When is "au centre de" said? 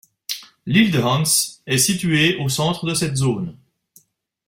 2.37-2.95